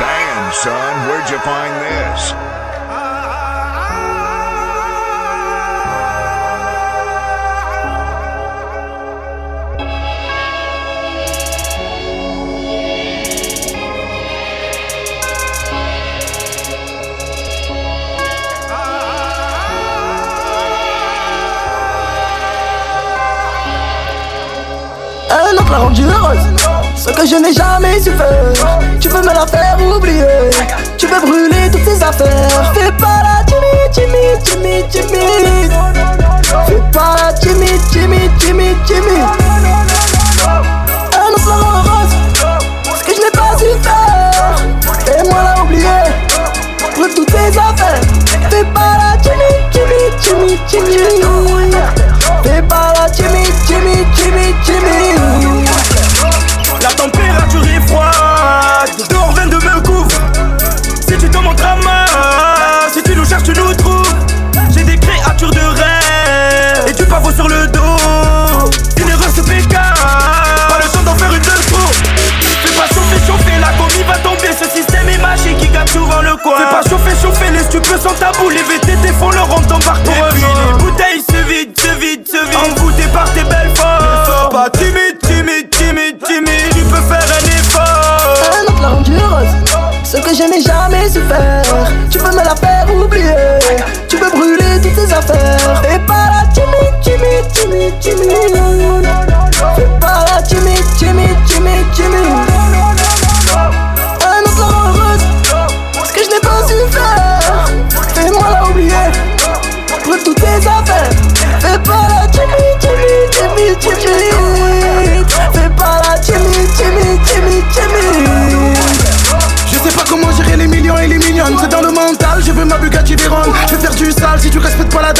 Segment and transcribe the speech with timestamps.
[0.00, 2.59] Damn, son, where'd you find this?
[25.74, 26.38] Heureuse
[26.96, 28.98] Ce que je n'ai jamais su faire.
[29.00, 30.50] Tu veux me la faire oublier.
[30.98, 32.72] Tu veux brûler toutes tes affaires.
[32.74, 35.72] Fais pas la timide, timide, timide, timide
[36.66, 39.28] Fais pas la timide, timide, timide, timide
[41.14, 42.14] Un autre la heureuse.
[42.98, 44.56] Ce que je n'ai pas su faire.
[45.04, 46.04] Fais-moi la oublier.
[46.96, 48.00] Brûle toutes tes affaires.
[48.50, 51.76] Fais pas la timide, timide, timide, timide
[52.42, 53.08] Fais pas la
[56.82, 57.09] La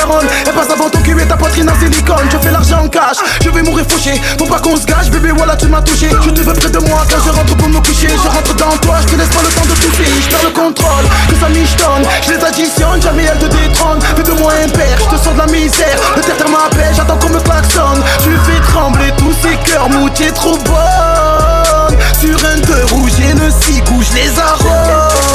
[0.00, 0.26] daronne.
[0.46, 2.26] Elle passe avant ton cul et ta poitrine en silicone.
[2.30, 5.30] Je fais l'argent en cash, je vais mourir fauché Faut pas qu'on se gâche, bébé
[5.36, 6.08] voilà tu m'as touché.
[6.24, 8.08] Je te veux près de moi quand je rentre pour me coucher.
[8.08, 10.50] Je rentre dans toi, je te laisse pas le temps de tousser Je perds le
[10.50, 14.00] contrôle, que ça michetonne Je les additionne, jamais elle te détrône.
[14.16, 15.98] Fais de moi un père, je te sors de la misère.
[16.16, 18.02] Le terre m'appelle, j'attends qu'on me klaxonne.
[18.22, 21.96] Tu fais trembler tous ces cœurs mous, t'es trop bonne.
[22.20, 25.30] Sur un deux rouge et le cigou, je les arrose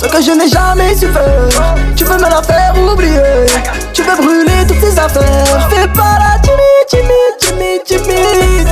[0.00, 1.74] Ce que je n'ai jamais su faire.
[1.96, 3.46] Tu veux me la faire oublier.
[3.92, 5.68] Tu veux brûler toutes tes affaires.
[5.70, 8.68] Fais pas la timide, timide, timide, timide.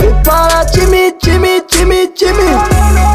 [0.00, 3.13] Fais pas la timide, timide, timide, timide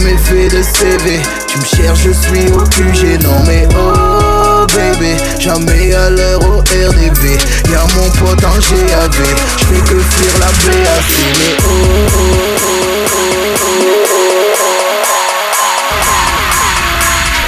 [0.00, 3.22] jamais fait de CV Tu me cherches, je suis au QG.
[3.22, 7.38] Non mais oh baby, jamais à l'heure au RDV
[7.70, 9.16] Y'a mon pote en GAV
[9.58, 11.04] Je fais que fuir la BAC
[11.38, 13.80] Mais oh oh oh oh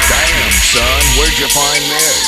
[0.08, 2.18] Damn, son, where'd you find this?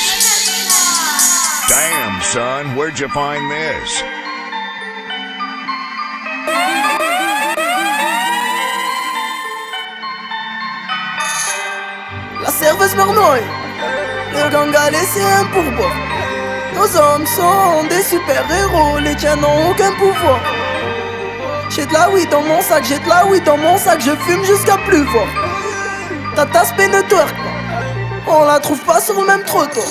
[1.69, 4.24] Damn, son, where'd you find this?
[12.65, 13.13] Serveuse meurt
[14.33, 15.93] Le gang a laissé un pourboire.
[16.75, 20.41] Nos hommes sont des super-héros Les tiens n'ont aucun pouvoir.
[21.69, 24.13] J'ai de la weed dans mon sac J'ai de la weed dans mon sac Je
[24.13, 25.29] fume jusqu'à plus fort.
[26.37, 27.29] Ta tasse pénétoire
[28.27, 29.85] On la trouve pas sur le même trottoir.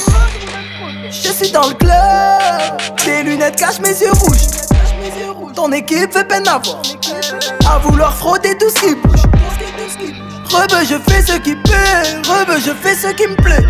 [1.12, 5.54] Je suis dans le club Tes lunettes cachent mes yeux rouges.
[5.54, 6.82] Ton équipe fait peine à voir
[7.72, 9.33] À vouloir frotter tout ce qui bouge
[10.54, 12.04] Rebeu, je fais ce qui plaît.
[12.28, 13.66] Rebeu, je fais ce qui me plaît.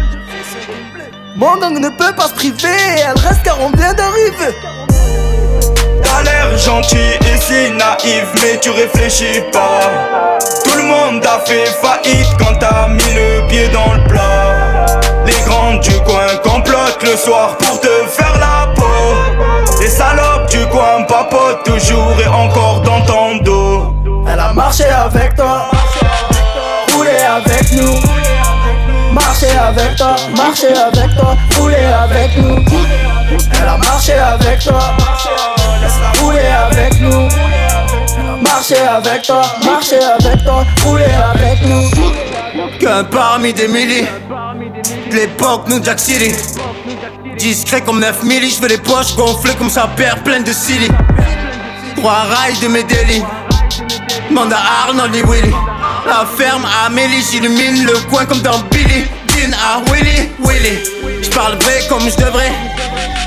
[1.37, 2.67] Mon gang ne peut pas se priver.
[2.97, 4.53] Elle reste car on vient d'arriver.
[6.03, 10.37] T'as l'air gentil et si naïf, mais tu réfléchis pas.
[10.65, 14.85] Tout le monde a fait faillite quand t'as mis le pied dans le plat.
[15.25, 19.79] Les grandes du coin complotent le soir pour te faire la peau.
[19.79, 23.95] Les salopes du coin papotent toujours et encore dans ton dos.
[24.29, 25.69] Elle a marché avec toi.
[27.75, 29.13] Nous.
[29.13, 32.63] Marché avec toi, marché avec toi, roulé avec nous.
[33.51, 34.79] Elle a marché avec toi.
[36.19, 37.29] Roulé avec nous.
[38.41, 41.89] Marché avec toi, marché avec toi, roulé avec nous.
[42.79, 44.07] Qu'un parmi des milliers,
[45.11, 46.33] l'époque, New Jack City.
[47.37, 50.89] Discret comme 9 milli, je veux les poches gonflées comme sa paire pleine de silly.
[51.95, 53.23] Trois rails de mes délits.
[54.29, 55.53] Manda Arnold et Willy.
[56.05, 59.05] La ferme à Amélie, j'illumine le coin comme dans Billy.
[59.27, 60.79] Dean à Willy, Willy.
[61.21, 62.51] J'parle vrai comme je devrais.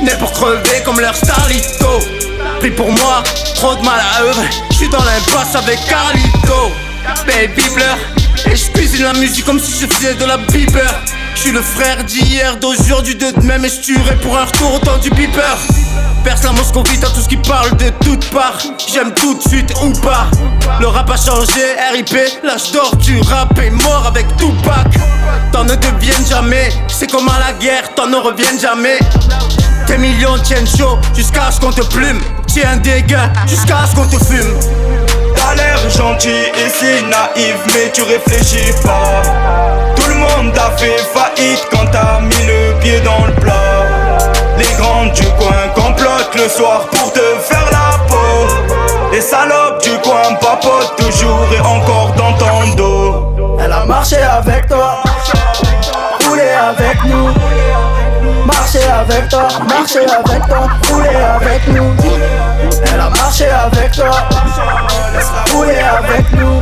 [0.03, 2.01] Né pour crever comme leur Starlito.
[2.59, 3.23] Pris pour moi,
[3.55, 4.51] trop de mal à œuvrer.
[4.71, 6.73] J'suis dans l'impasse avec Carlito.
[7.27, 7.99] Baby pleure.
[8.51, 11.03] Et je cuisine la musique comme si je faisais de la beeper.
[11.37, 15.11] Je suis le frère d'hier, d'aujourd'hui, de demain, mais je pour un retour autant du
[15.11, 15.59] beeper.
[16.25, 18.59] Perce la moscovite à tout ce qui parle de toutes parts.
[18.93, 20.29] J'aime tout de suite ou pas.
[20.81, 21.61] Le rap a changé,
[21.93, 24.89] RIP, l'âge d'or du rap est mort avec Tupac.
[25.53, 28.99] T'en ne deviennent jamais, c'est comme à la guerre, t'en ne reviennent jamais.
[29.87, 32.21] Tes millions tiennent chaud jusqu'à ce qu'on te plume.
[32.47, 34.59] Tiens des gains jusqu'à ce qu'on te fume.
[35.37, 39.23] T'as l'air gentil et c'est naïf, mais tu réfléchis pas.
[40.17, 43.85] Le monde a fait faillite quand t'as mis le pied dans le plat.
[44.57, 49.13] Les grandes du coin complotent le soir pour te faire la peau.
[49.13, 53.59] Les salopes du coin papotent toujours et encore dans ton dos.
[53.63, 55.03] Elle a marché avec toi,
[56.27, 57.29] roulé avec nous.
[58.47, 61.95] Marché avec toi, marché avec toi, roulé avec nous.
[62.91, 64.11] Elle a marché avec toi,
[65.53, 66.61] roulé avec nous.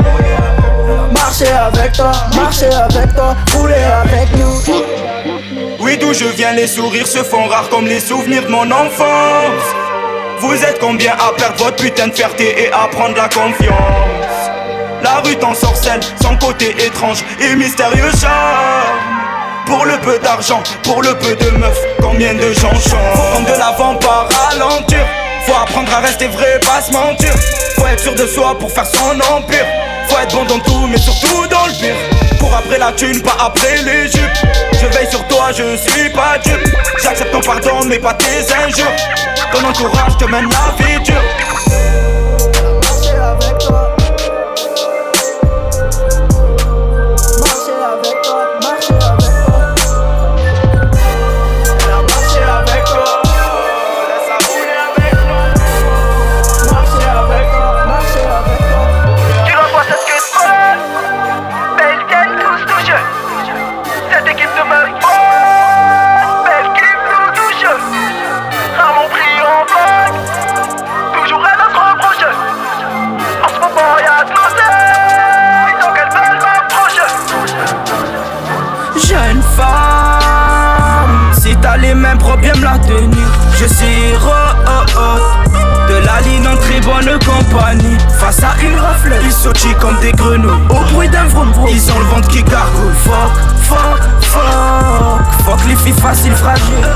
[1.37, 4.55] Marché avec toi, marché avec toi, roulé avec nous.
[5.81, 9.67] Oui, d'où je viens, les sourires se font rares comme les souvenirs de mon enfance.
[10.39, 13.75] Vous êtes combien à perdre votre putain de fierté et à prendre la confiance?
[15.03, 19.01] La rue t'en sorcelle, son côté étrange et mystérieux charme.
[19.67, 23.17] Pour le peu d'argent, pour le peu de meufs, combien de gens chantent?
[23.17, 25.05] Faut prendre de l'avant par ralentir
[25.47, 27.33] Faut apprendre à rester vrai, pas se mentir
[27.77, 29.67] Faut être sûr de soi pour faire son empire
[30.09, 31.95] Faut être bon dans tout, mais surtout dans le pire.
[32.39, 34.39] Pour après la thune, pas après les jupes.
[34.73, 36.69] Je veille sur toi, je suis pas dupe.
[37.03, 38.93] J'accepte ton pardon, mais pas tes injures.
[39.53, 41.23] Ton entourage te mène la vie dure
[89.81, 90.51] comme des grenouilles.
[90.71, 92.93] Au bruit d'un vroom vroom, ils ont le ventre qui gargouille.
[93.05, 96.89] Fuck, fuck, fuck, fuck les filles faciles fragiles.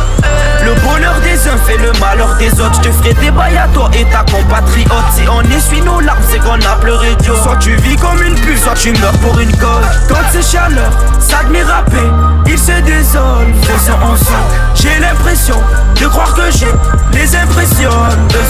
[0.64, 2.74] Le bonheur des uns fait le malheur des autres.
[2.82, 4.90] Je te ferai des bails à toi et ta compatriote.
[5.14, 7.34] Si on essuie nos larmes, c'est qu'on a pleuré Dieu.
[7.42, 9.86] Soit tu vis comme une pute, soit tu meurs pour une cause.
[10.08, 10.90] Quand c'est chaleur,
[11.20, 12.02] ça te met râpé.
[12.46, 14.48] Il se désole, faisant ensemble.
[14.74, 15.56] J'ai l'impression
[16.00, 16.72] de croire que j'ai
[17.12, 17.90] les impressions.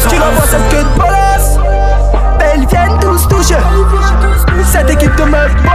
[0.08, 1.17] Tu la vois cette queue de balasse
[2.60, 3.56] Elles viennent tous toucher
[4.64, 5.72] Cette équipe de meufs bonnes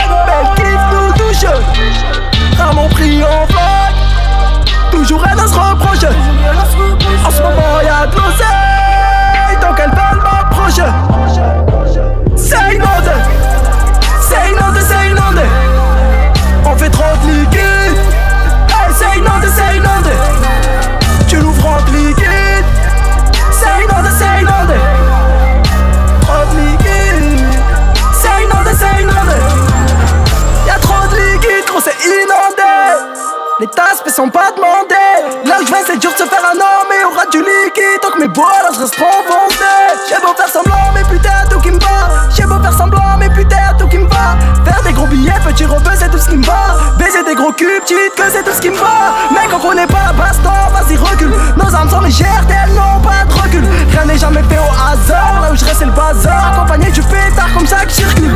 [0.00, 1.48] Elles kiffent nous toucher
[2.58, 3.94] Ramon pris en vague
[4.90, 6.08] Toujours elle à se reprocher
[7.26, 9.58] En ce moment y'a de l'oseille.
[9.60, 10.90] Donc elles veulent m'approcher
[12.36, 13.16] C'est inondé
[14.20, 15.42] C'est inondé, c'est inondé
[16.64, 17.75] On fait trop de liquide
[34.16, 37.26] sont pas demandées Là je vais c'est dur de se faire un homme Mais aura
[37.30, 38.00] du liquide.
[38.02, 39.12] Donc mes bois là je reste venté
[40.08, 42.24] J'ai beau faire semblant mais putain tout qui me va.
[42.34, 44.38] J'ai beau faire semblant mais putain tout qui me va.
[44.64, 46.96] Faire des gros billets, petit rebeu c'est tout ce qui me va.
[46.98, 49.12] Baiser des gros cubes, petite que c'est tout ce qui me va.
[49.32, 51.34] Mec on connaît pas baston, vas-y recule.
[51.58, 53.64] Nos âmes sont légères, elles n'ont pas de recul.
[53.92, 55.42] Rien n'est jamais fait au hasard.
[55.42, 56.54] Là où je reste c'est le bazar.
[56.54, 58.34] Accompagné du pétard comme ça que je circule.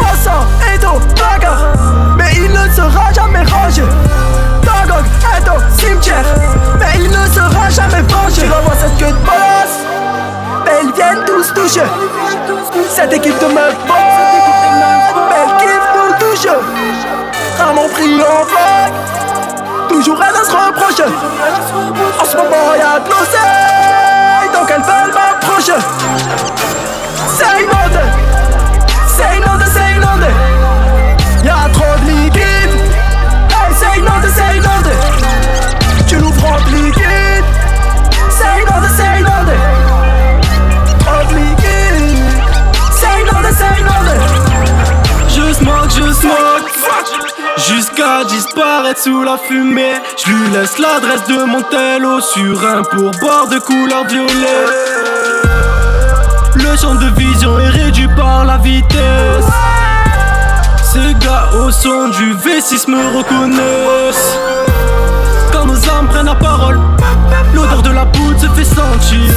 [0.00, 1.74] Mon sang, Edo, bagarre
[2.16, 3.82] Mais il ne sera jamais rangé
[4.64, 5.04] Dagog,
[5.36, 6.24] Edo, cimetière
[6.78, 9.72] Mais il ne sera jamais vengé Tu revois cette queue de boss.
[10.66, 11.86] Elles viennent tous toucher
[12.88, 13.96] Cette équipe de meufs bonnes
[15.36, 16.58] Elles kiffent nous toucher
[17.58, 18.44] Ramon pris en
[19.88, 21.04] Toujours elle à se reprocher
[22.20, 24.50] En ce moment y'a de l'oseille.
[24.52, 25.80] Donc elles veulent m'approcher.
[27.36, 28.23] C'est inondé
[48.92, 49.94] sous la fumée.
[50.16, 54.66] Je lui laisse l'adresse de mon télo Sur un pourboire de couleur violet.
[56.56, 59.46] Le champ de vision est réduit par la vitesse.
[60.82, 64.38] Ces gars au son du V6 me reconnaissent
[65.50, 66.78] Quand nos âmes prennent la parole
[67.54, 69.30] L'odeur de la poudre se fait sentir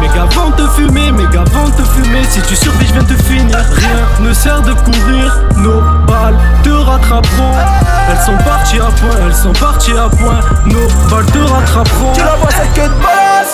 [0.00, 3.04] mes gars vont te fumer, mes gars vont te fumer Si tu survis, je viens
[3.04, 3.56] te finir.
[3.56, 7.54] Rien ne sert de courir Nos balles te rattraperont.
[8.10, 12.12] Elles sont parties à point, elles sont parties à point Nos balles te rattraperont.
[12.14, 13.50] Tu la vois cette queue de boss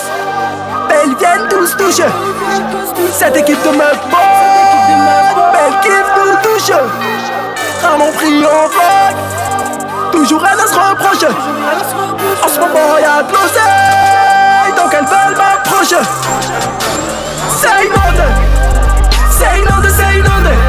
[0.89, 2.11] Elles viennent tous toucher
[3.11, 6.71] Cette équipe de meufs bonnes Belle kiff nous touche
[7.97, 9.15] mon prix en vague
[10.11, 11.31] Toujours elle se reproche
[12.43, 14.73] En ce moment y'a de l'oseille.
[14.75, 15.95] Donc elles veulent m'approcher C'est
[17.85, 18.23] une onde
[19.29, 20.66] C'est une onde, c'est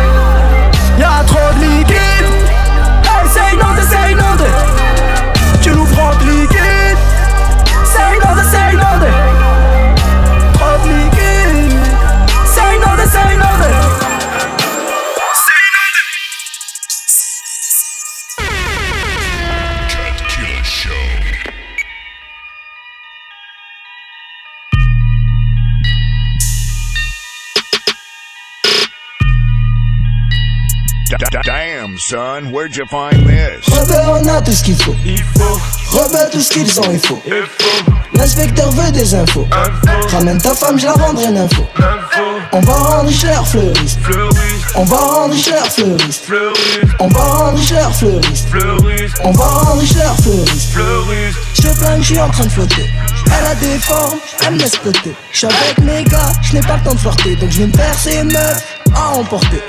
[32.09, 33.69] son, where'd you find this?
[33.69, 34.95] Rebelle, on a tout ce qu'il faut.
[35.05, 35.61] Il faut,
[35.91, 37.21] Rebelle, tout ce qu'ils ont, il faut.
[37.27, 39.47] il faut, L'inspecteur veut des infos.
[39.53, 41.67] info, Ramène ta femme, je la rendrai l'info.
[41.77, 42.23] info
[42.53, 44.00] On va rendre cher fleuriste.
[44.00, 46.25] Fleuriste, On va rendre cher fleuriste.
[46.25, 48.49] fleuriste, On va rendre cher fleuriste.
[48.49, 50.73] fleuriste, On va rendre cher fleuriste.
[50.73, 52.87] fleuriste Je plains, je suis en train de flotter.
[53.27, 55.12] Elle a des formes, elle me laisse côté.
[55.31, 57.37] Je suis avec mes gars, je n'ai pas le temps de flirter.
[57.37, 58.62] Donc je vais me faire ces meufs
[58.95, 59.62] à emporter.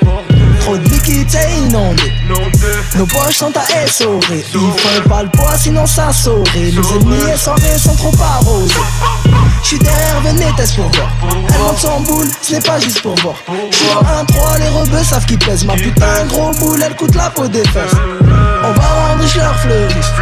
[0.60, 2.12] Trop de liquide, c'est inondé.
[2.96, 4.44] Nos poches sont à essorer.
[4.54, 6.44] Il faut pas le poids, sinon ça saurait.
[6.54, 8.74] Les ennemis essorés sont trop arrosés.
[9.62, 11.10] J'suis derrière, venez, test pour voir.
[11.52, 13.34] Elle monte son boule, ce n'est pas juste pour voir.
[13.70, 15.64] J'suis en 1-3, les rebeux savent qui pèse.
[15.64, 17.94] Ma putain, gros boule, elle coûte la peau des fesses.
[18.62, 20.12] On va rendre leur fleuriste,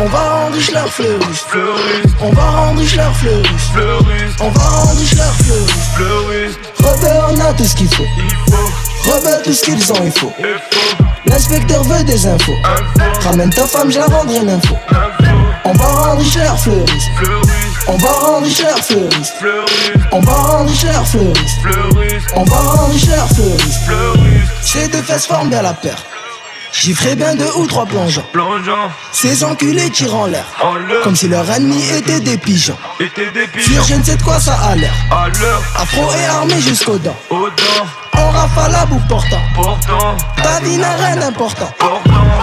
[0.00, 1.46] On va rendre leur fleuriste,
[2.20, 3.72] On va rendre leur fleuriste,
[4.40, 5.28] On va rendre leur.
[6.88, 8.04] Rebelle, on a tout ce qu'il faut.
[9.04, 10.32] Rebelle, tout ce qu'ils ont, il faut.
[11.26, 12.52] L'inspecteur veut des infos.
[12.64, 14.74] info, Ramène ta femme, je la rendrai l'info.
[14.90, 17.08] info On va rendre cher fleuriste.
[17.16, 19.34] Fleuriste, On va rendre cher fleuriste.
[19.38, 21.60] fleuriste, On va rendre cher fleuriste.
[21.60, 23.84] fleuriste, On va rendre cher fleuriste.
[23.84, 26.02] fleuriste Ces deux fesses forment bien la paire.
[26.72, 28.24] J'y ferai bien deux ou trois plongeons.
[29.12, 30.44] Ces enculés tirent en l'air.
[31.02, 32.76] Comme si leur ennemi était des pigeons.
[33.00, 34.92] Était des Sur pigeons je ne sais de quoi ça a l'air.
[35.76, 37.16] Afro et armé jusqu'aux dents.
[37.30, 39.40] aux dents On rafale à bout portant.
[39.54, 41.70] Pourtant, Ta vie n'a rien d'important.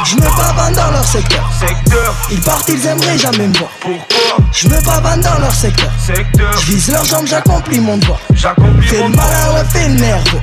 [0.05, 1.49] Je me pavane dans leur secteur.
[1.59, 3.71] Secteur, Ils partent, ils aimeraient jamais me voir.
[3.79, 4.37] pourquoi?
[4.51, 5.89] Je me pavane dans leur secteur.
[6.05, 8.19] Secteur, Je vise leurs jambes, j'accomplis mon devoir.
[8.33, 10.41] j'accomplis Fais le malin, ouais, fais le nerveux.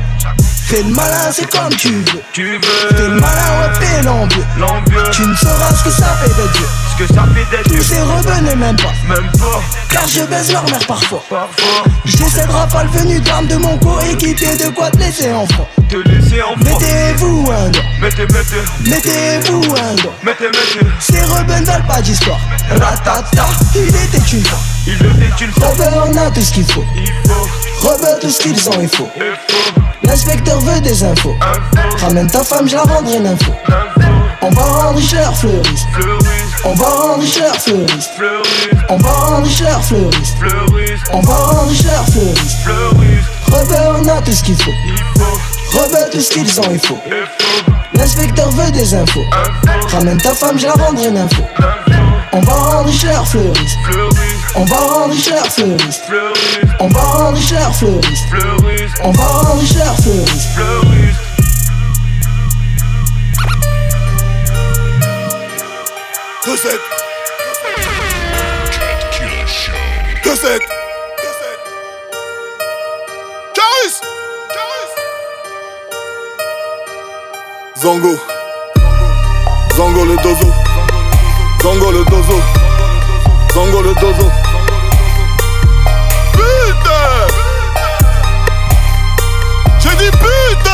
[0.66, 2.22] Fais le malin, c'est comme tu veux.
[2.32, 2.60] Tu
[2.90, 4.44] Fais le veux malin, ouais, fais l'envieux.
[4.58, 6.66] l'envieux Tu ne sauras ce que ça fait d'être Dieu.
[6.98, 8.92] Ce que ça fait d'être Tous ces ne m'aiment pas.
[9.08, 9.60] Même pas,
[9.90, 11.22] Car je baise leur mère parfois.
[11.28, 15.68] parfois J'essaie de rafale venu d'armes de mon coéquipier de quoi te laisser enfant.
[15.88, 17.82] Te laisser en fond Mettez-vous un doigt.
[18.00, 20.14] Mettez, mettez, Mettez-vous un doigt.
[20.22, 22.40] mettez, mettez Ces rebeux ne veulent pas d'histoire.
[22.70, 24.41] Ratata, il était une
[25.42, 25.42] fois.
[25.42, 26.84] Il le fait une fois Rebeux, on a tout ce qu'il faut.
[27.80, 29.06] Faut, Rebeux, tout ce qu'ils ont, il faut.
[29.06, 31.34] faut L'inspecteur veut des infos.
[31.40, 33.52] Info, Ramène ta femme, je la rendrai l'info.
[33.66, 35.86] info On va rendre cher fleuriste.
[36.64, 38.10] On va rendre cher fleuriste.
[38.88, 40.36] On va rendre cher fleuriste.
[41.12, 42.58] On va rendre cher fleuriste.
[43.46, 44.70] Rebelle, on a tout ce qu'il faut.
[45.16, 46.96] Faut, Rebelle, tout ce qu'ils ont, il faut.
[46.96, 49.24] faut L'inspecteur veut des infos.
[49.32, 51.42] Info, Ramène ta femme, je la rendrai l'info.
[51.58, 53.78] info On va rendre cher fleuriste.
[54.54, 56.04] On va rendre cher fleuriste.
[56.78, 58.26] On va rendre cher fleuriste.
[59.02, 61.22] On va rendre cher fleuriste.
[66.44, 66.80] Recette,
[69.12, 69.72] Killer Show.
[70.28, 70.62] recette.
[73.54, 74.00] Caris
[77.80, 78.18] Zango.
[79.76, 80.52] Zango le dozo.
[81.62, 82.40] Zango le dozo.
[83.54, 84.41] Zango le dozo.
[89.80, 90.70] J'ai dit putain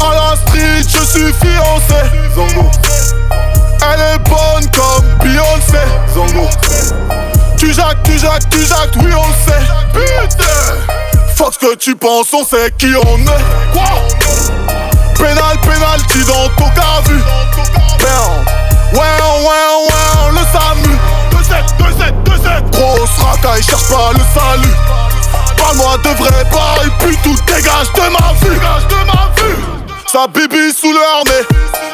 [0.00, 2.00] À la street, je suis fiancé.
[2.34, 2.70] Zango.
[3.82, 5.84] Elle est bonne comme Beyoncé.
[6.14, 6.48] Zango.
[7.58, 9.64] Tu jacques, tu jacques, tu jacques, oui on le sait.
[9.92, 10.44] Putain.
[11.36, 13.44] Fuck ce que tu penses, on sait qui on est.
[13.72, 13.90] Quoi?
[15.16, 17.20] Pénal, pénalty dans ton cas vu.
[18.92, 20.89] Ouais, ouais, ouais, le SAMU.
[21.80, 22.70] 2-7, 2-7, 2-7.
[22.70, 24.74] Grosse racaille, cherche pas le salut.
[25.56, 28.54] Parle-moi de vrai bail, puis tout dégage de ma vue.
[28.54, 29.56] Dégage de ma vue.
[30.06, 31.46] Sa bibi sous le nez,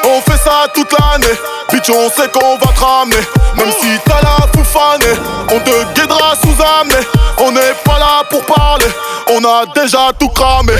[0.04, 1.36] on fait ça toute l'année.
[1.70, 3.20] Bitch, on sait qu'on va te ramener.
[3.56, 5.18] Même si t'as la foufanée,
[5.50, 7.06] on te guidera sous amener.
[7.38, 8.86] On n'est pas là pour parler,
[9.28, 10.72] on a déjà tout cramé.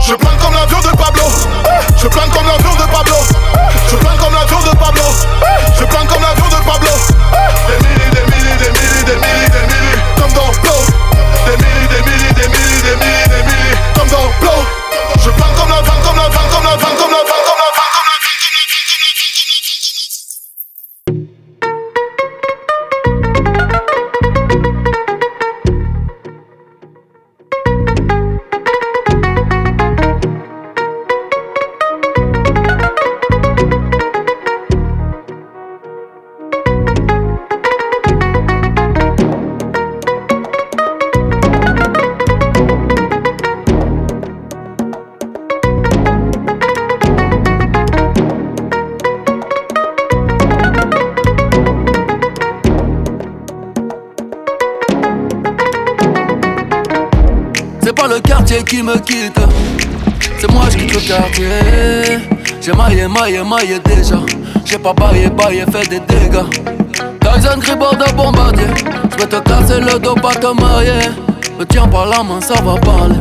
[0.00, 1.22] Je plane comme l'avion de Pablo.
[1.96, 3.16] Je plane comme l'avion de Pablo.
[3.88, 5.02] Je plane comme l'avion de Pablo.
[5.78, 6.13] Je plane comme
[58.98, 59.40] quitte,
[60.38, 62.18] c'est moi je quitte le quartier.
[62.60, 64.16] J'ai maillé, maillé, maillé déjà.
[64.64, 66.44] J'ai pas baillé, baillé, fait des dégâts.
[67.20, 68.66] Tyson Gribord de bombardier.
[69.12, 71.10] Je vais te casser le dos, pas te marier.
[71.58, 73.16] Me tiens par la main, ça va parler.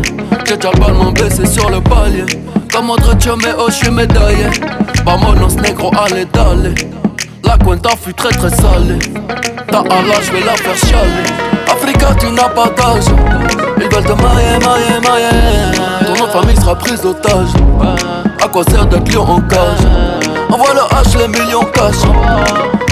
[0.47, 2.25] J'ai déjà le ballon baissé sur le palier.
[2.71, 4.45] Comme autre tio, mais oh, je suis médaillé.
[5.05, 6.73] Vamonos négro, allez, d'aller.
[7.43, 8.99] La cuenta fut très très salée.
[9.69, 11.29] Ta Allah, je vais la faire chialer.
[11.69, 13.72] Africa, tu n'as pas d'âge.
[13.83, 16.05] Ils veulent te mailler, mailler, mailler.
[16.05, 17.49] Ton nom famille sera prise d'otage.
[18.41, 19.85] À quoi sert d'être lion en cage?
[20.49, 21.97] Envoie le H, les millions cash.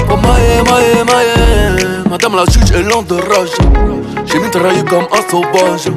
[0.07, 2.09] Pour mailler, mailler, mailler.
[2.09, 3.55] Madame la juge est lente de rage.
[4.25, 5.91] J'ai mitraillé comme un sauvage.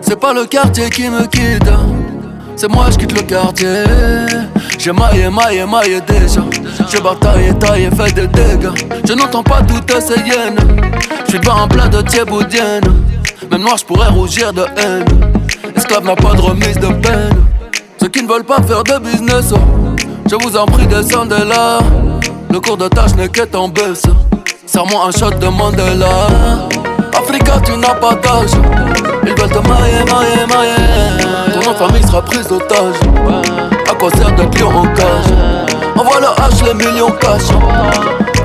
[0.00, 1.70] C'est pas le quartier qui me quitte.
[2.56, 3.82] C'est moi je quitte le quartier
[4.78, 6.40] J'ai maillé, maillé, maillé déjà
[6.88, 8.70] J'ai bataillé, taillé, fait des dégâts
[9.04, 10.56] Je n'entends pas toutes ces hyènes
[11.26, 12.84] J'suis pas en plein de thieboudienne
[13.50, 15.04] Même noir j'pourrais rougir de haine.
[15.76, 17.44] Esclave n'a pas de remise de peine.
[18.00, 19.58] Ceux qui ne veulent pas faire de business oh,
[20.30, 21.78] Je vous en prie descendez là.
[22.50, 24.04] Le cours de tâche n'est qu'être en baisse.
[24.66, 26.28] Serre-moi un shot de Mandela.
[27.16, 28.50] Africa tu n'as pas d'âge.
[29.26, 32.96] Ils veulent te mailler, mailler, mailler Ton nom famille sera prise d'otage.
[33.90, 35.32] À quoi sert d'être en cage?
[35.96, 37.42] Envoie le H, les millions cash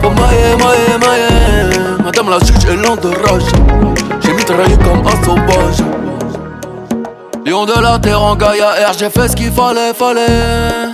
[0.02, 3.44] Pour mailler, mailler, mailler Madame la juge est lente de rage
[4.22, 5.84] J'ai mitraillé comme un sauvage.
[7.46, 10.90] Lion de la terre en Gaïa R J'ai fait ce qu'il fallait, fallait.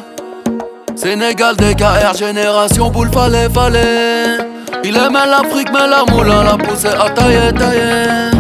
[0.96, 4.38] Sénégal, DKR, génération boule, fallait, fallait.
[4.84, 8.32] Il aimait l'Afrique, mais la moulin l'a poussé à tailler, tailler.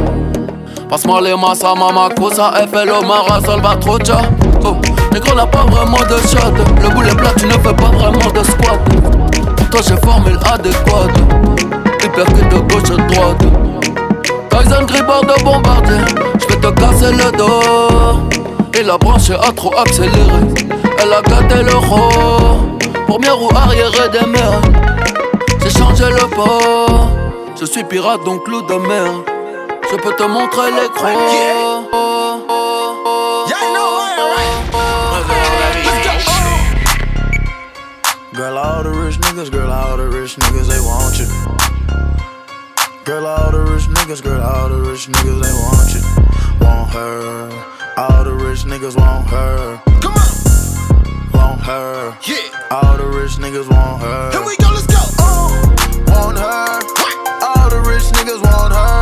[0.89, 4.21] Passe-moi les massa, mama, cosa, FL, Omara, Salvatrocha
[4.63, 4.75] Oh,
[5.11, 6.53] négro n'a pas vraiment de shot.
[6.81, 8.79] Le boulet plat, tu ne fais pas vraiment de squat
[9.75, 11.17] Toi j'ai formule adéquate
[12.01, 13.43] Hypercute de gauche à droite.
[14.49, 15.97] Tyson Gribord de bombardier
[16.39, 18.21] J'vais te casser le dos.
[18.73, 20.39] Et la branche a trop accéléré.
[20.97, 21.73] Elle a gâté le
[23.05, 24.61] Pour mieux ou arrière des mers
[25.61, 27.09] J'ai changé le port
[27.59, 29.11] Je suis pirate donc loup de mer.
[29.91, 31.74] Je peux te montrer l'écran
[38.35, 41.27] Girl, all the rich niggas, girl, all the rich niggas, they want you.
[43.05, 46.01] Girl, all the rich niggas, girl, all the rich niggas, they want you.
[46.65, 47.49] Want her.
[47.97, 49.81] All the rich niggas want her.
[50.01, 52.17] Come on, Want her.
[52.27, 52.67] yeah.
[52.71, 54.31] All the rich niggas want her.
[54.31, 54.99] Here we go, let's go.
[55.17, 56.81] Uh, want her.
[57.41, 58.94] All the rich niggas want her.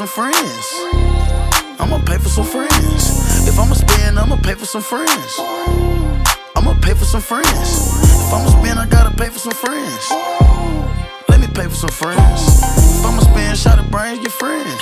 [0.00, 0.64] Some friends.
[1.76, 3.44] I'ma pay for some friends.
[3.44, 5.36] If I'ma spend, I'ma pay for some friends.
[6.56, 7.68] I'ma pay for some friends.
[8.08, 10.08] If I'ma spend, I gotta pay for some friends.
[11.28, 12.64] Let me pay for some friends.
[12.96, 14.72] If I'ma spend, shot of brains, get friends.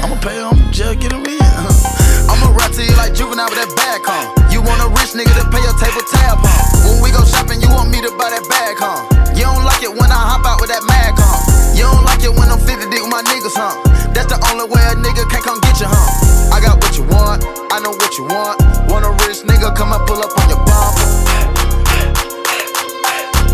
[0.00, 1.44] I'ma pay them, jail, get them in.
[2.32, 4.32] I'ma ride to you like juvenile with that bag, huh?
[4.48, 6.88] You want a rich nigga to pay your table tab, huh?
[6.88, 9.04] When we go shopping, you want me to buy that bag, huh?
[9.36, 11.36] You don't like it when I hop out with that mag, huh?
[11.76, 13.87] You don't like it when I'm 50 deep with my niggas, huh?
[14.18, 16.50] That's the only way a nigga can't come get you, huh?
[16.50, 18.58] I got what you want, I know what you want.
[18.90, 21.06] Want a rich nigga, come and pull up on your bumper.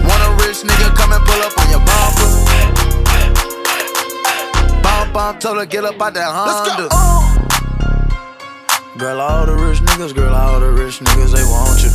[0.09, 2.33] Want a rich nigga, come and pull up on your bumper.
[4.81, 6.89] Bump, bump, told her get up out that Honda.
[8.97, 11.93] Girl, all the rich niggas, girl, all the rich niggas, they want you.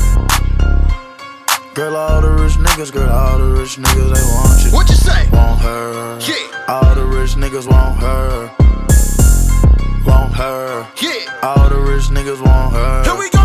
[1.73, 4.69] Girl, all the rich niggas, girl, all the rich niggas, they want you.
[4.69, 5.27] What you say?
[5.33, 6.19] Want her.
[6.21, 6.65] Yeah.
[6.67, 8.58] All the rich niggas want her.
[10.39, 10.87] Her.
[11.01, 11.37] Yeah.
[11.43, 13.03] All the rich niggas want her.
[13.03, 13.38] Here we go,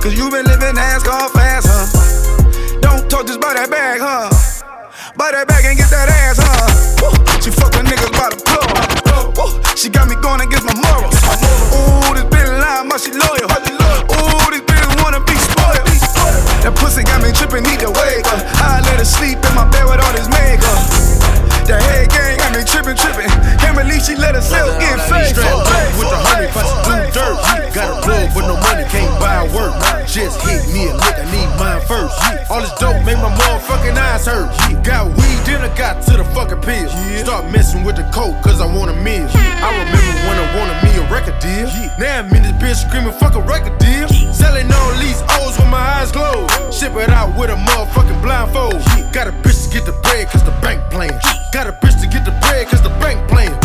[0.00, 1.84] Cause you been living ass gone fast, huh?
[2.80, 4.32] Don't talk just about that bag, huh?
[5.12, 7.04] Buy that bag and get that ass, huh?
[7.04, 7.12] Woo.
[7.44, 9.36] She fucking niggas by the plug.
[9.36, 9.60] Woo.
[9.76, 11.12] She got me going against my morals.
[11.76, 13.44] Ooh, this bitch lying, but she loyal.
[13.44, 15.84] Ooh, this bitch wanna be spoiled.
[16.64, 18.40] That pussy got me tripping, need to wake up.
[18.56, 20.80] I let her sleep in my bed with all this makeup.
[21.68, 23.28] The head gang got me tripping, tripping.
[23.60, 24.40] Can't believe she let get
[30.20, 32.12] Just hit me a lick, I need mine first.
[32.52, 34.52] All this dope make my motherfucking eyes hurt.
[34.84, 36.92] Got weed, then I got to the fucking pills.
[37.24, 39.24] Start messing with the coke, cause I want a meal.
[39.32, 41.72] I remember when I wanted me a record deal.
[41.96, 44.08] Now I'm in this bitch screaming, fuck a record deal.
[44.36, 46.52] Selling all these O's with my eyes closed.
[46.68, 48.76] Ship it out with a motherfucking blindfold.
[49.12, 51.16] Got a bitch to get the bread, cause the bank playing.
[51.50, 53.56] Got a bitch to get the bread, cause the bank playing.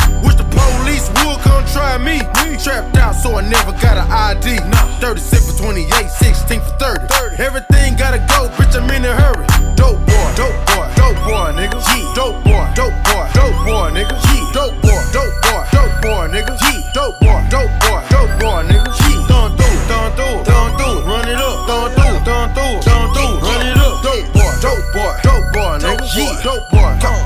[1.14, 2.20] The would come try me.
[2.62, 4.58] Trapped out, so I never got an ID.
[5.02, 7.44] 36 for 28, 16 for 30.
[7.44, 9.46] Everything gotta go, bitch, I'm in a hurry.
[9.76, 11.78] Dope boy, dope boy, dope boy, nigga.
[12.16, 14.16] Dope boy, dope boy, dope boy, nigga.
[14.54, 16.56] Dope boy, dope boy, dope boy, nigga.
[16.96, 18.90] Dope boy, dope boy, dope boy, nigga.
[19.28, 20.90] Don't do don't do don't do.
[21.06, 23.26] Run it up, don't do don't do don't do.
[23.46, 24.02] Run it up.
[24.02, 26.42] Dope boy, dope boy, dope boy, nigga.
[26.42, 27.25] Dope boy, come,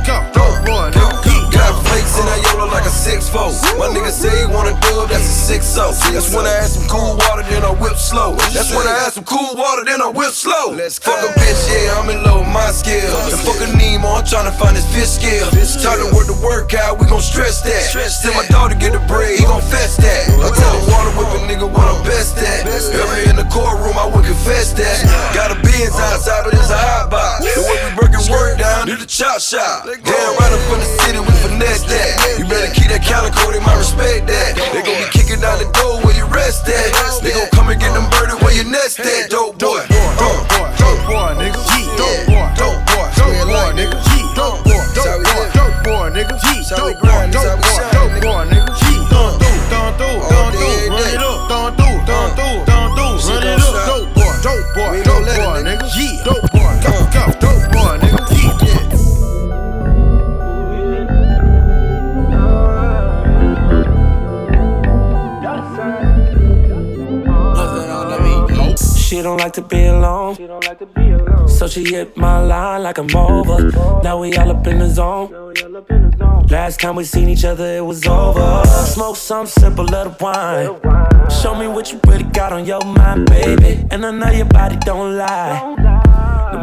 [8.90, 10.74] I had some cool water, then I whip slow.
[10.74, 13.06] Let's Fuck a bitch, yeah, I'm in love with my skill.
[13.30, 15.46] And fuck a Nemo, I'm tryna find his fish skill.
[15.86, 17.86] Time to work the workout, we gon' stress that.
[17.94, 20.34] Stress Tell my daughter get a bread, he gon' fetch that.
[20.42, 22.66] I tell the water whipping nigga what I'm best at.
[22.66, 25.06] Ever in the courtroom, I would confess that.
[25.38, 27.46] Got a Benz outside, but it's a hot box.
[27.46, 29.86] The way we breaking work down, to the chop shop.
[29.86, 32.42] Damn right up from the city, we finesse that.
[32.42, 34.58] You better keep that calico, they might respect that.
[34.74, 36.90] They gon' be kicking down the door where you rest at.
[37.22, 39.30] They gon' come and get them birdie where you nest at.
[39.30, 39.84] Dope boy.
[39.90, 41.60] Dope boy, dope boy, nigga.
[42.00, 43.98] Dope boy, dope boy, dope boy, nigga.
[44.36, 46.36] Dope boy, dope boy, dope boy, nigga.
[46.70, 47.79] Dope boy, dope boy,
[69.30, 71.48] She don't like to be alone.
[71.48, 73.70] So she hit my line like I'm over.
[74.02, 75.30] Now we all up in the zone.
[76.50, 78.66] Last time we seen each other, it was over.
[78.66, 80.80] Smoke some simple little wine.
[81.30, 83.86] Show me what you really got on your mind, baby.
[83.92, 86.09] And I know your body don't lie.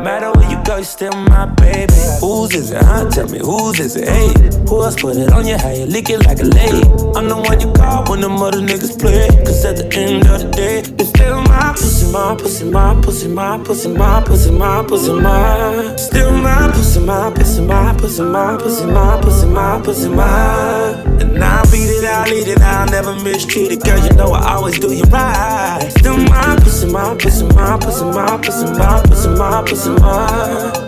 [0.07, 1.93] Matter where you go, you still my baby.
[2.21, 2.81] Whose is it?
[2.81, 3.11] Huh?
[3.11, 4.07] Tell me whose is it?
[4.07, 4.29] Hey,
[4.69, 5.59] who else put it on you?
[5.59, 6.87] How you lick it like a lady?
[7.17, 9.27] I'm the one you call when the other niggas play.
[9.45, 13.27] Cause at the end of the day, it's still my pussy, my pussy, my pussy,
[13.27, 15.97] my pussy, my pussy, my pussy, my.
[15.97, 21.03] Still my pussy, my pussy, my pussy, my pussy, my pussy, my pussy, my.
[21.19, 23.83] And I'll beat it, I'll eat it, I'll never mistreat it.
[23.85, 25.89] Girl, you know I always do you right.
[25.99, 30.87] Still my pussy, my pussy, my pussy, my pussy, my pussy, my pussy, my.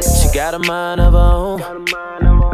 [0.00, 1.86] She got a mind of her own.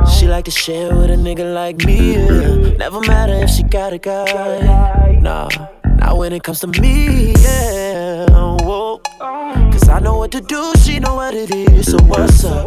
[0.07, 2.15] She like to share with a nigga like me.
[2.15, 2.77] yeah.
[2.77, 5.19] Never matter if she got a guy.
[5.21, 5.49] Nah,
[5.97, 7.33] not when it comes to me.
[7.43, 8.27] Yeah.
[8.31, 8.99] Whoa.
[9.19, 11.91] Cause I know what to do, she know what it is.
[11.91, 12.67] So what's up?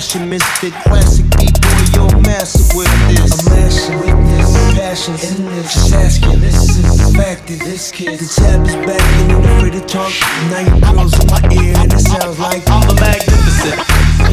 [0.00, 0.72] on the fashion misfit.
[0.84, 3.46] Classic B-boy, yo, massive with this.
[3.46, 4.48] I'm master with this.
[4.78, 5.74] Passion in this.
[5.74, 8.18] Just asking, this is a fact that this kid.
[8.18, 10.12] The tab is back and you're afraid to talk.
[10.48, 13.76] Now your girls in my ear and it sounds like I'm the magnificent.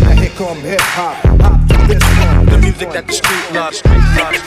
[0.01, 1.15] Now here come hip hop.
[1.41, 2.45] Hop to this one.
[2.45, 3.79] The music that the street loves.
[3.79, 4.39] Street loves.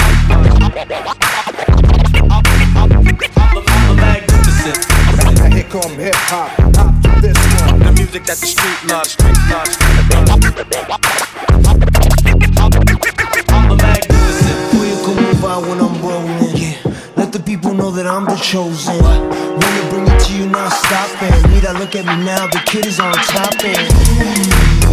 [3.36, 4.78] I'm the magnificent.
[5.36, 6.50] Now here come hip hop.
[6.76, 6.89] Hop
[8.10, 9.12] music that the street loves.
[9.14, 9.78] Street loves.
[13.48, 14.56] I'm the magnificent.
[14.74, 16.56] Boy, you can move out when I'm rolling.
[16.56, 16.74] Yeah.
[17.14, 18.98] Let the people know that I'm the chosen.
[18.98, 21.30] Wanna bring it to you, not stopping.
[21.54, 22.48] Need I look at me now?
[22.48, 23.86] The kid is on top end.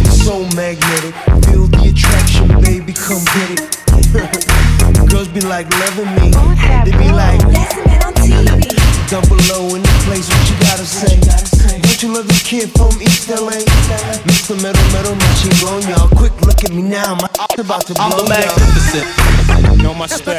[0.06, 1.14] So magnetic.
[1.46, 2.92] Feel the attraction, baby.
[2.92, 3.66] Come get it.
[5.10, 6.30] Girls be like loving me.
[6.84, 7.42] They be like,
[9.08, 11.16] down below in the place, what you gotta say?
[11.80, 13.64] Don't you love this kid from East LA?
[14.28, 14.54] Mr.
[14.62, 16.08] Metal Metal Machine Gun, y'all.
[16.08, 19.82] Quick look at me now, my about to blow I'm the magnificent.
[19.82, 20.38] Know my style.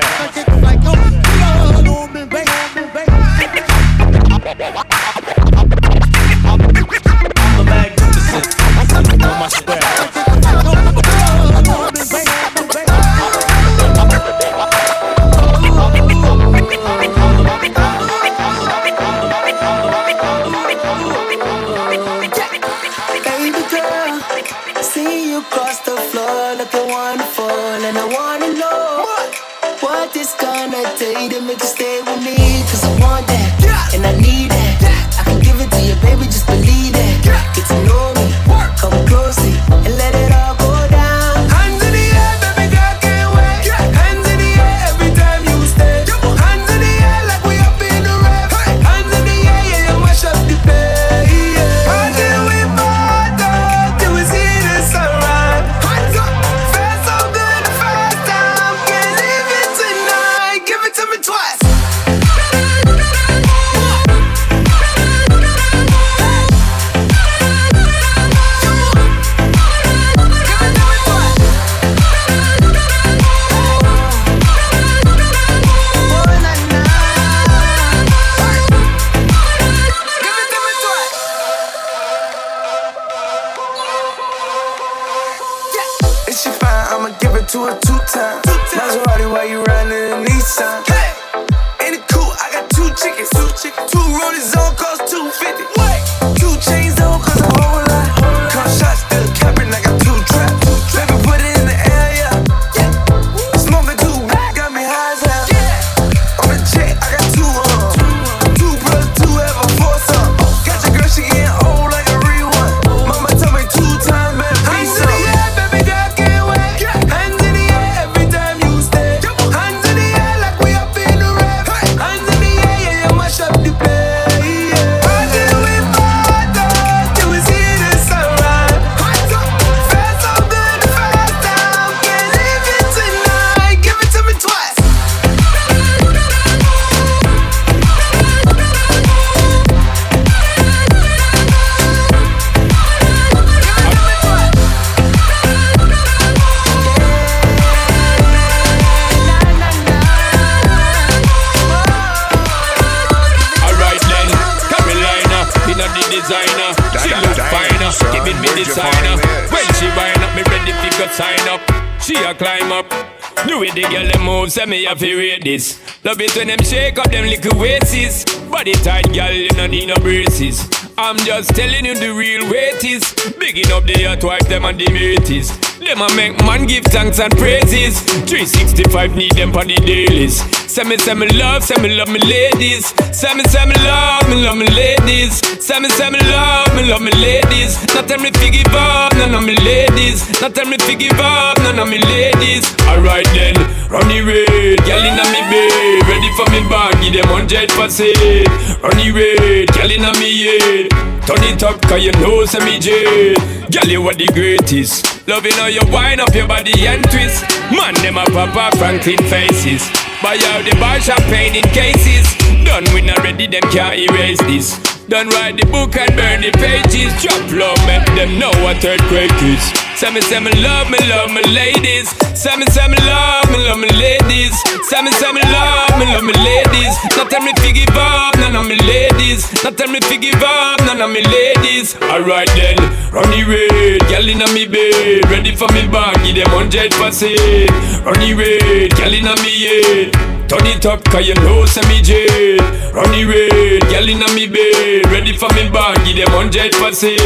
[163.74, 165.80] Way the girl them move, say me have to rate this.
[166.04, 168.26] Love it when them shake up them little waists.
[168.50, 170.89] Body tight, girl, you no need no braces.
[171.02, 173.08] I'm just telling you the real weight is.
[173.40, 175.48] Bigging up the hot wife, them and the mateys.
[175.80, 178.04] Them a make man give thanks and praises.
[178.28, 180.44] 365 need them for the dailies.
[180.70, 182.92] Say me, say me love, say me love me ladies.
[183.16, 185.40] Say me, say me love, me love me ladies.
[185.64, 187.80] Say me, say me love, me love me ladies.
[187.96, 190.20] Not tell me fi give up, none of me ladies.
[190.44, 192.68] Not tell me fi give up, none of me ladies.
[192.86, 193.56] Alright then,
[193.90, 198.46] run the raid, girl inna me bed, ready for me bag, give them hundred percent.
[198.84, 200.89] Run the raid, girl inna me head.
[201.26, 203.38] Turn it up, cause you know say me jade.
[203.72, 205.28] Girl, you are the greatest.
[205.28, 207.46] Loving how you wind up your body and twist.
[207.70, 209.86] Man, them a papa Franklin faces.
[210.22, 212.26] Buy out the bar champagne in cases.
[212.66, 214.76] Done with not ready, them can't erase this.
[215.08, 217.14] Done write the book and burn the pages.
[217.22, 219.89] Drop low, make them know what earthquake is.
[220.00, 222.08] Say me, say me love me, love me ladies.
[222.34, 224.56] Say me, say me love me, love me ladies.
[224.88, 226.96] Say me, say me love me, love me ladies.
[227.18, 229.52] Not tell me to give up, none of me ladies.
[229.62, 231.98] Not tell me to give up, none of me ladies.
[232.02, 232.78] Alright then,
[233.12, 237.70] run the red, girl inna me bed, ready for me bag, give them hundred percent.
[238.06, 240.39] Run the red, girl inna me head.
[240.50, 242.58] Turn it up, cause you know say me jail
[242.92, 245.06] Run the red, girl inna me bed.
[245.14, 247.22] Ready for me bag, give them hundred percent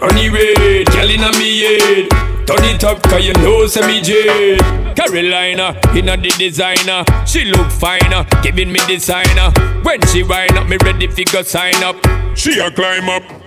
[0.00, 2.08] Run the red, girl inna me head.
[2.46, 4.58] Turn it up, cause you know say me jail
[4.94, 7.04] Carolina, inna the designer.
[7.26, 9.52] She look finer, giving me designer.
[9.82, 11.96] When she wind up, me ready fi go sign up.
[12.36, 13.43] She a climb up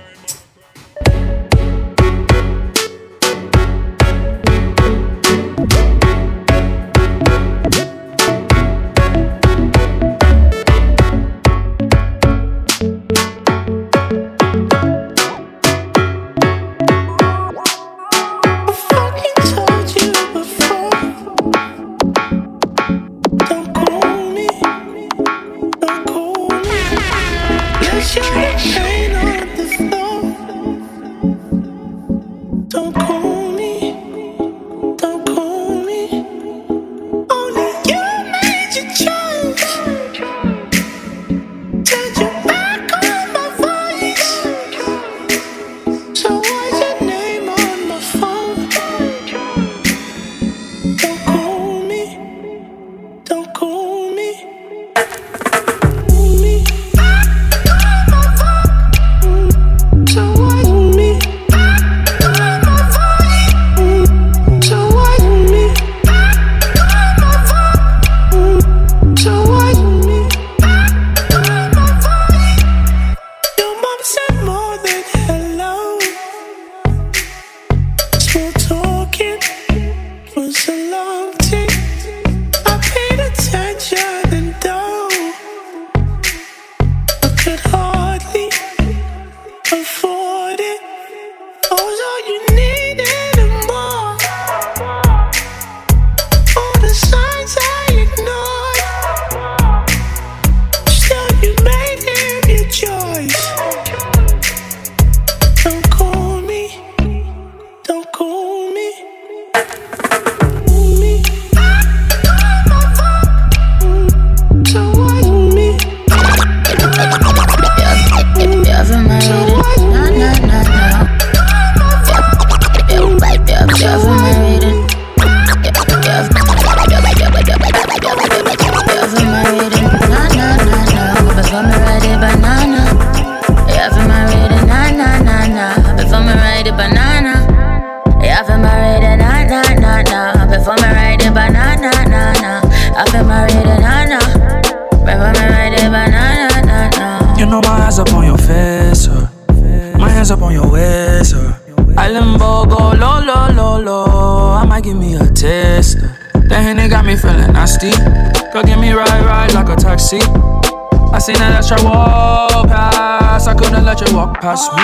[164.47, 164.76] i past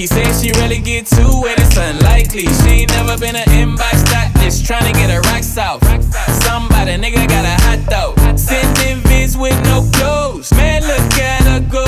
[0.00, 2.46] He Says she really get to it, it's unlikely.
[2.64, 5.84] She ain't never been an inbox stock, just tryna get her rocks out.
[6.40, 8.34] Somebody, nigga, got a hot though.
[8.34, 10.50] Sending vids with no clothes.
[10.52, 11.84] Man, look at her go.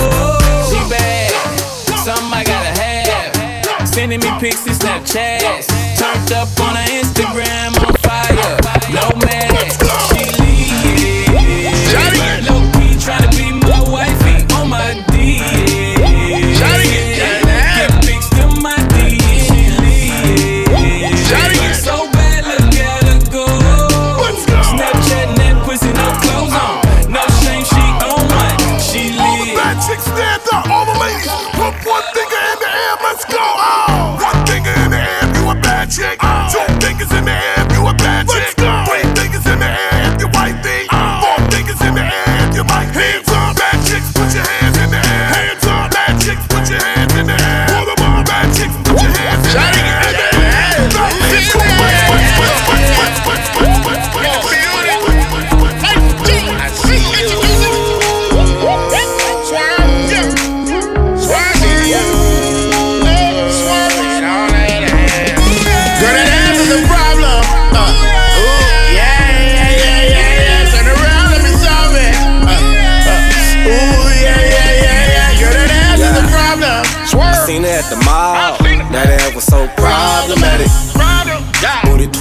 [0.68, 1.32] She bad,
[2.04, 3.88] something I gotta have.
[3.88, 5.72] Sending me pics and Snapchats.
[5.96, 8.58] Turned up on her Instagram, on fire.
[8.92, 10.11] No mask.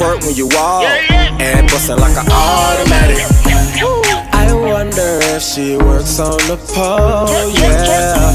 [0.02, 0.84] twerk when you walk.
[1.40, 3.22] And bustin' like an automatic.
[4.34, 8.32] I wonder if she works on the pole, yeah.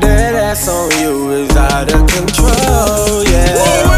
[0.00, 3.89] That ass on you is out of control, yeah.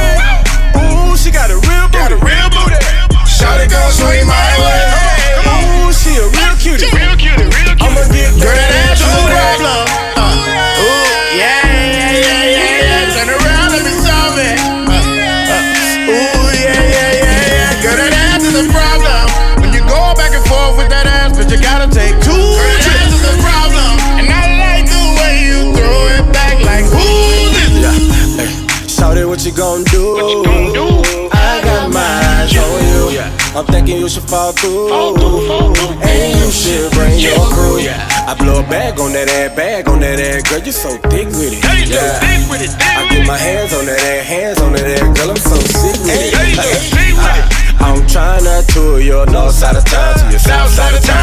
[33.62, 34.90] I'm thinking you should fall through.
[34.90, 37.78] And you should bring your crew.
[37.78, 40.42] Yeah, I blow a bag on that ass, bag on that ass.
[40.50, 41.62] Girl, you so thick with it.
[41.86, 42.18] Yeah.
[42.18, 45.06] I get my hands on that ass, hands on that ass.
[45.14, 46.34] Girl, I'm so sick with it.
[46.34, 47.62] yeah.
[47.86, 51.21] I'm trying to tour your north side of town to your south side of town.